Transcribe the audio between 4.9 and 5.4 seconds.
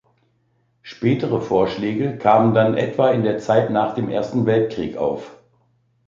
auf.